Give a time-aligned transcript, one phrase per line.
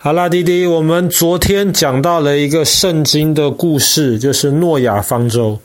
[0.00, 5.58] 好啦，弟弟，我们昨天讲到了一个圣经的故事，就是诺亚方舟。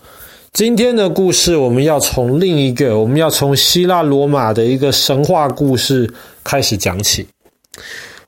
[0.52, 6.12] 今天的故事，我们要从另一个，我们要从希腊罗马的一个神话故事
[6.44, 7.28] 开始讲起。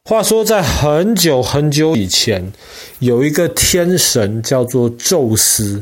[0.04, 2.54] 话说，在很久很久以前，
[3.00, 5.82] 有一个天神叫做宙斯。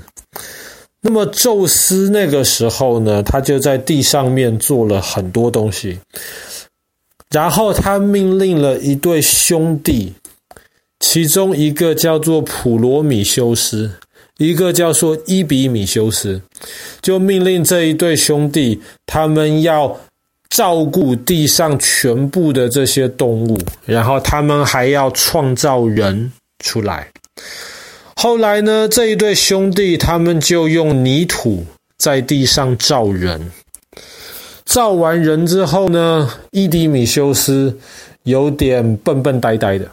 [1.01, 5.99] 那么，宙斯那个时候呢，他就在地上面做了很多东西。
[7.33, 10.13] 然后他命令了一对兄弟，
[10.99, 13.91] 其中一个叫做普罗米修斯，
[14.37, 16.41] 一个叫做伊比米修斯，
[17.01, 19.99] 就命令这一对兄弟，他们要
[20.49, 23.57] 照顾地上全部的这些动物，
[23.87, 26.31] 然后他们还要创造人
[26.63, 27.09] 出来。
[28.15, 31.65] 后来呢，这一对兄弟他们就用泥土
[31.97, 33.51] 在地上造人。
[34.65, 37.77] 造完人之后呢，伊迪米修斯
[38.23, 39.85] 有点笨笨呆呆的。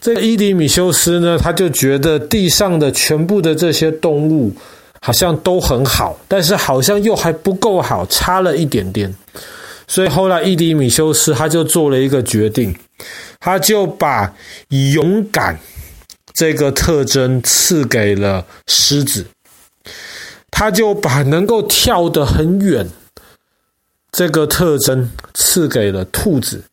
[0.00, 4.52] 这个伊迪米修斯呢，他就觉得地上的全部的这些动物
[5.00, 9.12] 好像都很好，但是好像又还不够好，差了一点点。
[9.88, 12.76] 所以后来伊迪米修斯他就做了一个决定，
[13.40, 14.32] 他就把
[14.68, 15.58] 勇敢
[16.32, 19.26] 这个特征赐给了狮子，
[20.50, 22.86] 他就把能够跳得很远。
[24.16, 26.64] 这个特征赐给了兔子，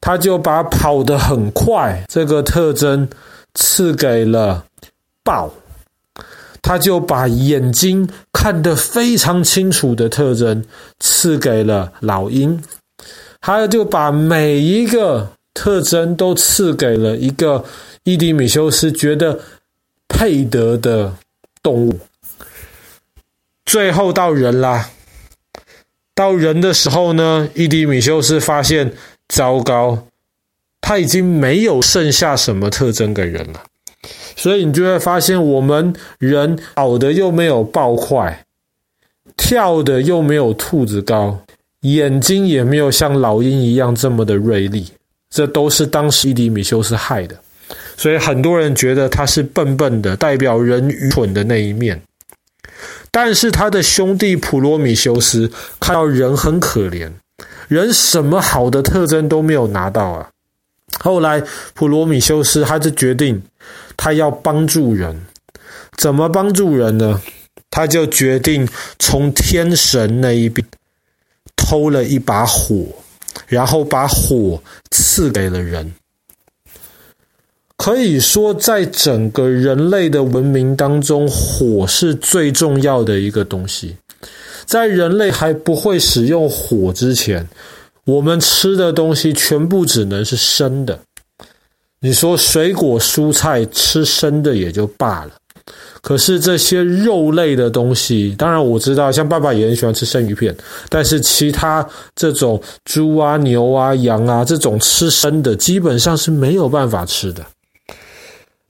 [0.00, 3.08] 他就把跑得很快这个特征
[3.54, 4.64] 赐给了
[5.22, 5.54] 豹，
[6.60, 10.64] 他就把眼睛看得非常清楚的特征
[10.98, 12.60] 赐给了老鹰，
[13.40, 17.64] 他就把每一个特征都赐给了一个
[18.02, 19.38] 伊迪米修斯觉得
[20.08, 21.14] 配得的
[21.62, 22.00] 动物，
[23.64, 24.90] 最后到人啦。
[26.22, 28.92] 到人的时候呢，伊迪米修斯发现
[29.26, 30.06] 糟糕，
[30.80, 33.64] 他已经没有剩下什么特征给人了。
[34.36, 38.44] 所以你就会发现，我们人跑的又没有豹快，
[39.36, 41.36] 跳的又没有兔子高，
[41.80, 44.86] 眼睛也没有像老鹰一样这么的锐利。
[45.28, 47.36] 这都是当时伊迪米修斯害的。
[47.96, 52.00] 所以很多人觉得他是笨笨的，代表人愚蠢的那一面。
[53.12, 57.12] 但是他的兄弟普罗米修斯看到人很可怜，
[57.68, 60.30] 人什么好的特征都没有拿到啊。
[60.98, 61.42] 后来
[61.74, 63.42] 普罗米修斯他就决定，
[63.96, 65.26] 他要帮助人，
[65.98, 67.20] 怎么帮助人呢？
[67.70, 68.68] 他就决定
[68.98, 70.66] 从天神那一边
[71.54, 72.86] 偷了一把火，
[73.46, 75.94] 然后把火赐给了人。
[77.82, 83.96] 可以说，在整个人类的文明当中，火是最重要的一个东西。
[84.64, 87.44] 在人类还不会使用火之前，
[88.04, 90.96] 我们吃的东西全部只能是生的。
[92.00, 95.32] 你说水果、蔬菜吃生的也就罢了，
[96.00, 100.56] 可是这些肉类的东西，当然我知道，像爸爸也很喜欢吃生鱼片，
[100.88, 107.44] 但是其他这种猪啊、牛啊、羊啊这种吃生的，基本上是没有办法吃的。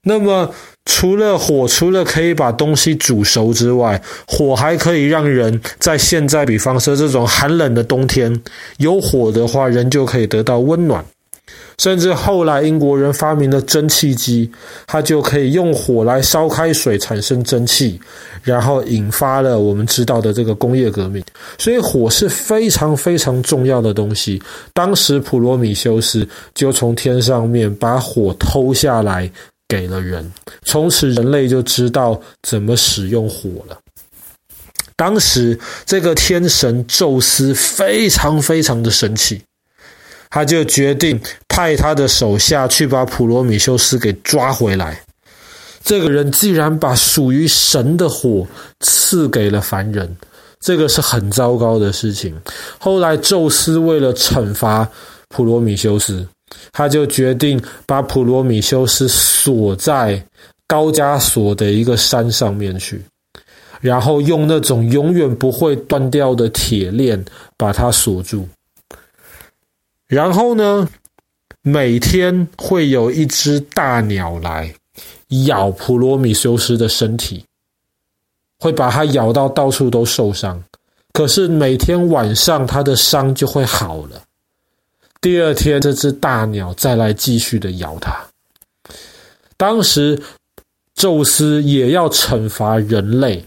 [0.04, 0.52] 那么，
[0.84, 8.42] 除了火，除了可以把东西煮熟之外，火还可以让人在现在，比方说这种寒冷的冬天，
[8.78, 11.04] 有火的话，人就可以得到温暖。
[11.78, 14.50] 甚至后来英国人发明了蒸汽机，
[14.88, 18.00] 它就可以用火来烧开水，产生蒸汽，
[18.42, 21.22] 然后引发了我们知道的这个工业革命。
[21.58, 24.42] 所以，火是非常非常重要的东西。
[24.72, 29.30] 当时普罗米修斯就从天上面把火偷下来。
[29.72, 30.30] 给了人，
[30.66, 33.78] 从此人类就知道怎么使用火了。
[34.96, 39.40] 当时这个天神宙斯非常非常的生气，
[40.28, 41.18] 他就决定
[41.48, 45.00] 派他的手下去把普罗米修斯给抓回来。
[45.82, 48.46] 这个人既然把属于神的火
[48.80, 50.14] 赐给了凡人，
[50.60, 52.38] 这个是很糟糕的事情。
[52.78, 54.86] 后来宙斯为了惩罚
[55.30, 56.28] 普罗米修斯。
[56.72, 60.24] 他就决定把普罗米修斯锁在
[60.66, 63.02] 高加索的一个山上面去，
[63.80, 67.22] 然后用那种永远不会断掉的铁链
[67.56, 68.48] 把它锁住。
[70.06, 70.88] 然后呢，
[71.62, 74.72] 每天会有一只大鸟来
[75.46, 77.44] 咬普罗米修斯的身体，
[78.58, 80.62] 会把它咬到到处都受伤。
[81.12, 84.22] 可是每天晚上，他的伤就会好了。
[85.22, 88.12] 第二天，这只大鸟再来继续的咬他。
[89.56, 90.20] 当时，
[90.96, 93.44] 宙斯也要惩罚人类，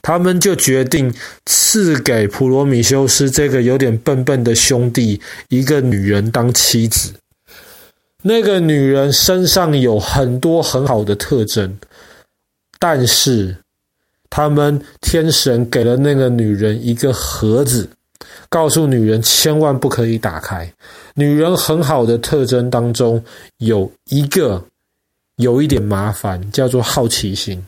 [0.00, 1.12] 他们就决定
[1.46, 7.12] 赐给普罗米修斯这个有点笨笨的兄弟一个女人当妻子。
[8.22, 11.76] 那个女人身上有很多很好的特征，
[12.78, 13.56] 但是
[14.30, 17.88] 他们天神给了那个女人一个盒子，
[18.48, 20.70] 告诉女人千万不可以打开。
[21.14, 23.22] 女人很好的特征当中
[23.58, 24.62] 有一个
[25.36, 27.62] 有一点麻烦，叫做好奇心。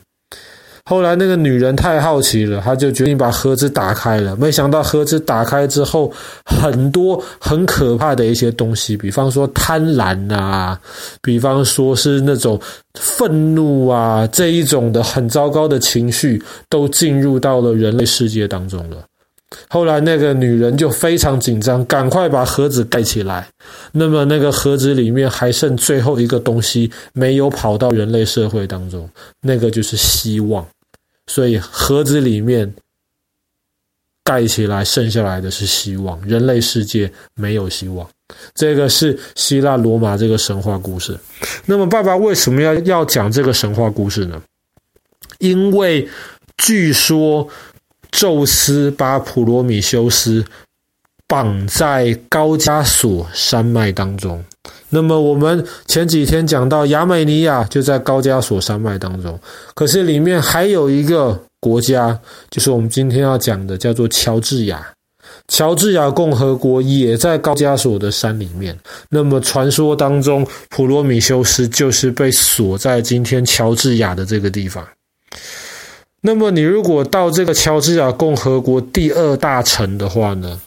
[0.85, 4.35] 后来那个女人太好奇了，她就决定把盒子打开了。
[4.35, 6.11] 没想到盒子打开之后，
[6.45, 10.79] 很多很可怕的一些东西，比方说贪婪啊，
[11.21, 12.59] 比方说是那种
[12.99, 19.05] 愤怒啊，这一种的很糟糕的情绪，都进入到了人类世界当中了。
[19.67, 23.47] 后来那个女人就非常紧张，赶快把盒子盖起来。
[23.91, 29.09] 那么那个盒子里面还剩最后一个东西，没有跑到人类社会当中，
[29.41, 30.65] 那个就是希望。
[31.27, 32.71] 所以盒子里面
[34.23, 36.19] 盖起来，剩下来的是希望。
[36.27, 38.07] 人类世界没有希望。
[38.53, 41.17] 这个是希腊罗马这个神话故事。
[41.65, 44.39] 那么，爸爸为什么要要讲这个神话故事呢？
[45.39, 46.07] 因为
[46.57, 47.47] 据说
[48.11, 50.45] 宙斯把普罗米修斯
[51.27, 54.43] 绑在高加索山脉当中。
[54.89, 59.39] 那么我们前几天讲到亚美尼亚就在高加索山脉当中，
[59.75, 62.19] 可是里面还有一个国家，
[62.49, 64.93] 就是我们今天要讲的，叫做乔治亚。
[65.47, 68.77] 乔治亚共和国也在高加索的山里面。
[69.09, 74.87] 那么传说当中，普罗米修斯就是被锁在今天乔治亚的这个地方。
[76.21, 80.59] 那么你如果到这个乔治亚共和国第二大城的话呢，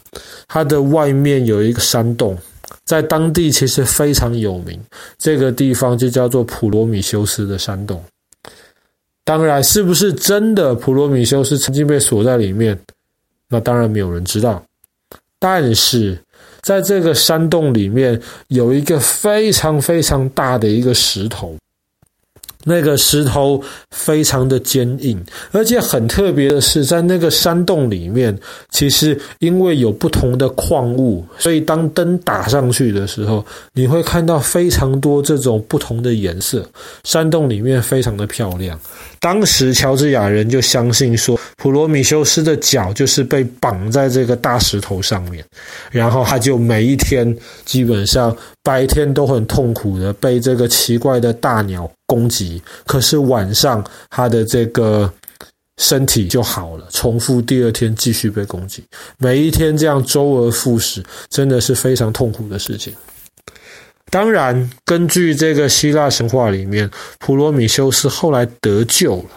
[0.47, 2.37] 它的外面有一个山洞。
[2.85, 4.77] 在当地其实非常有名，
[5.17, 8.03] 这个地方就叫做普罗米修斯的山洞。
[9.23, 12.77] 当然，是不是真的普罗米修斯曾经被锁在里面？
[13.47, 14.61] 那当然没有人知道。
[15.39, 16.17] 但是，
[16.61, 21.55] 在这个山洞里面有一个非常非常大的一个石头。
[22.65, 23.61] 那个石头
[23.91, 25.21] 非常的坚硬，
[25.51, 28.37] 而且很特别的是，在那个山洞里面，
[28.71, 36.65] 其实因为有不同的矿物，所以当灯打上去的时候，你会看到非常多这种不同的颜色。
[37.03, 38.79] 山洞里面非常的漂亮。
[39.19, 45.43] 当时乔治亚人就相信说，普罗米修斯的脚就是被绑在这个大石头上面，
[45.91, 47.35] 然后他就每一天
[47.65, 55.11] 基本上白天都很痛苦的被这个奇怪的大鸟攻击，可是晚上他的这个
[55.77, 58.83] 身体就好了，重复第二天继续被攻击，
[59.17, 62.93] 每一天这样周而复始，真的是非常痛苦的事情。
[64.11, 69.29] 当然，根据这个希腊神话里面，普罗米修斯后来得救了。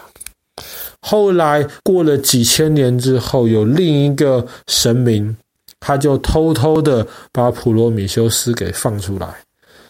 [1.01, 5.35] 后来过了几千年之后，有另一个神明，
[5.79, 9.27] 他就偷偷的把普罗米修斯给放出来。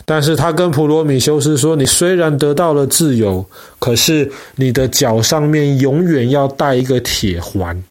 [0.07, 3.45] 但是他跟普罗米修斯说：“你虽然得到了自由，
[3.77, 7.83] 可是你的脚上面永远要带一个铁环，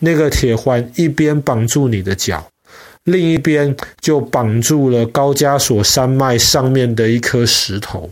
[0.00, 2.42] 那个铁环一边绑住你的脚。”
[3.04, 8.08] 另一边就绑住了高加索山脉上面的一颗石头，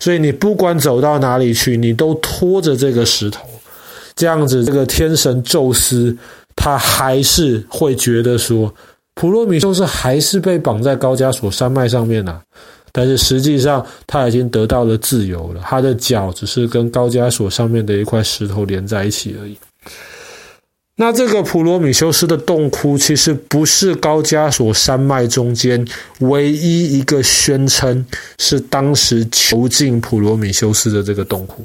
[0.00, 3.46] 所以你不管走到哪里去，你都拖着这个石头。
[4.16, 6.16] 这样子，这个天神宙斯
[6.56, 8.74] 他还是会觉得说，
[9.14, 12.40] 普罗米修斯还是被绑在高加索山脉上面呢。
[12.92, 19.56] 但是实际上他已经得到了自由了，他的脚只是跟高加索上面的一块石头连在一起而已。
[21.00, 25.86] 那这个普罗米修斯的洞窟，其实不是高加索山脉中间
[26.18, 28.04] 唯一一个宣称
[28.40, 31.64] 是当时囚禁普罗米修斯的这个洞窟，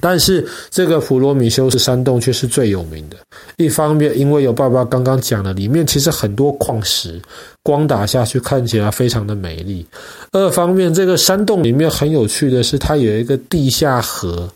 [0.00, 3.16] 但是这个普罗米修斯山洞却是最有名的。
[3.56, 7.20] 一方面，因为有爸爸刚刚讲了，里面其实很多矿石，
[7.62, 9.84] 光打下去看起来非常的美丽；
[10.32, 14.48] 二方面，这个山洞里面很有趣的是，它有一个地下河，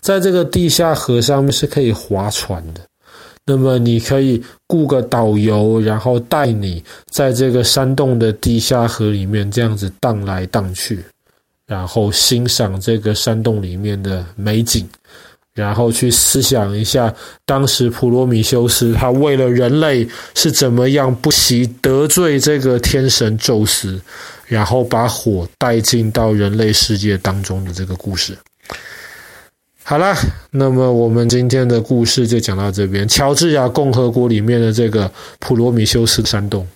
[0.00, 2.80] 在这个地下河上面是可以划船的。
[3.44, 11.02] 那么你可以雇个导游，然后带你在这个山洞的地下河里面这样子荡来荡去，
[11.68, 14.88] 然后欣赏这个山洞里面的美景，
[15.52, 24.00] 然后去思想一下当时普罗米修斯他为了人类是怎么样不惜得罪这个天神宙斯，
[24.46, 28.34] 然后把火带进到人类世界当中的这个故事。
[29.84, 30.14] 好了，
[30.50, 33.06] 那么我们今天的故事就讲到这边。
[33.06, 36.66] 乔治亚共和国里面的这个普罗米修斯山洞。